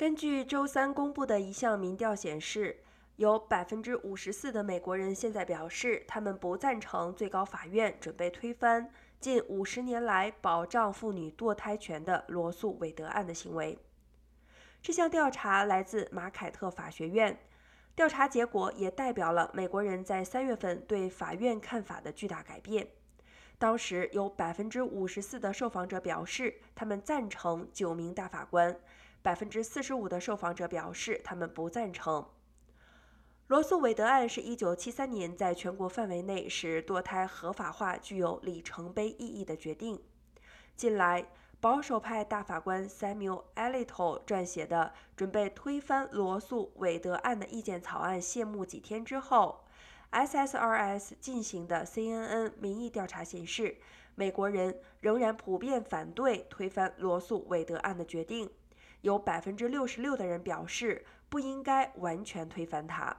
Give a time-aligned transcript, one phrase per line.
[0.00, 2.78] 根据周三公布的一项民调显示，
[3.16, 8.90] 有百分之五十四的美国人现在表示，他们不赞成最高法院准备推翻
[9.20, 13.78] 近五十年来保障妇女堕胎权的罗素韦德案的行为。
[14.80, 17.38] 这项调查来自马凯特法学院，
[17.94, 22.88] 调查结果也代表了美国人在三月份对法院看法的巨大改变。
[23.58, 28.74] 当时有百分之五十四的受访者表示，他们赞成九名大法官。
[29.22, 32.26] 百分之四十五的受访者表示，他们不赞成。
[33.48, 40.00] 罗素韦德案是一九七三年在全国范围内使堕胎合法化具有里程碑意义的决定。
[40.76, 41.26] 近来，
[41.60, 49.64] 保守派大法官 Samuel Alito 撰写的准备推翻罗素韦德案的意见草案谢幕几天之后
[50.12, 53.76] ，SSRS 进行的 CNN 民意调查显示，
[54.14, 58.48] 美国人仍然普遍反对推翻罗素韦德案的决定。
[59.02, 63.16] 有百分之六十六的人表示不应该完全推翻它。